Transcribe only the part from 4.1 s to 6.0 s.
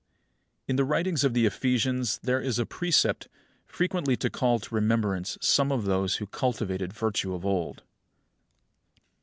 to call to remembrance some of